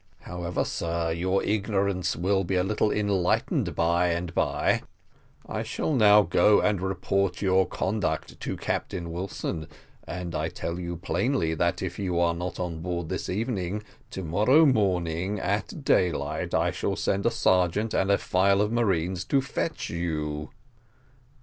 [0.21, 4.81] However, sir, your ignorance will be a little enlightened by and by.
[5.45, 9.67] I shall now go and report your conduct to Captain Wilson;
[10.05, 14.23] and I tell you plainly, that if you are not on board this evening, to
[14.23, 19.39] morrow morning, at daylight, I shall send a sergeant, and a file of marines, to
[19.39, 20.49] fetch you."